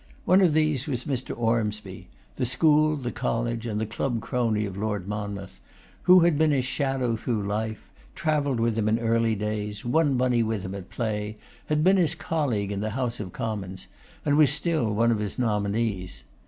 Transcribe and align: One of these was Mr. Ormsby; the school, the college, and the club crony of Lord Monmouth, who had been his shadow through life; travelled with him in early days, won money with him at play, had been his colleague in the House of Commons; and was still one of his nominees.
One 0.25 0.41
of 0.41 0.53
these 0.53 0.87
was 0.87 1.03
Mr. 1.03 1.37
Ormsby; 1.37 2.07
the 2.35 2.45
school, 2.47 2.95
the 2.95 3.11
college, 3.11 3.67
and 3.67 3.79
the 3.79 3.85
club 3.85 4.19
crony 4.19 4.65
of 4.65 4.75
Lord 4.75 5.07
Monmouth, 5.07 5.59
who 6.09 6.21
had 6.21 6.39
been 6.39 6.49
his 6.49 6.65
shadow 6.65 7.15
through 7.15 7.43
life; 7.45 7.91
travelled 8.15 8.59
with 8.59 8.75
him 8.79 8.89
in 8.89 8.97
early 8.97 9.35
days, 9.35 9.85
won 9.85 10.17
money 10.17 10.41
with 10.41 10.63
him 10.63 10.73
at 10.73 10.89
play, 10.89 11.37
had 11.67 11.83
been 11.83 11.97
his 11.97 12.15
colleague 12.15 12.71
in 12.71 12.81
the 12.81 12.89
House 12.97 13.19
of 13.19 13.31
Commons; 13.31 13.85
and 14.25 14.37
was 14.39 14.49
still 14.51 14.91
one 14.91 15.11
of 15.11 15.19
his 15.19 15.37
nominees. 15.37 16.23